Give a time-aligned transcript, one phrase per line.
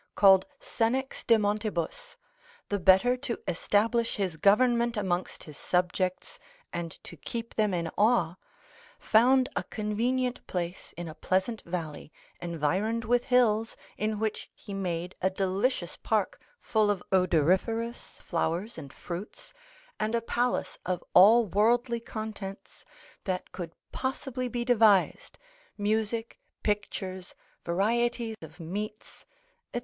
[0.15, 2.15] called Senex de Montibus,
[2.69, 6.39] the better to establish his government amongst his subjects,
[6.73, 8.33] and to keep them in awe,
[8.97, 12.11] found a convenient place in a pleasant valley,
[12.41, 18.91] environed with hills, in which he made a delicious park full of odoriferous flowers and
[18.91, 19.53] fruits,
[19.99, 22.83] and a palace of all worldly contents,
[23.25, 25.37] that could possibly be devised,
[25.77, 29.27] music, pictures, variety of meats,
[29.75, 29.79] &c.